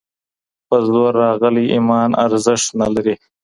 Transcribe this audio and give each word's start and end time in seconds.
په 0.67 0.77
زور 0.87 1.11
راغلی 1.23 1.65
ايمان 1.73 2.09
ارزښت 2.25 2.67
نه 2.79 2.87
لري. 2.93 3.15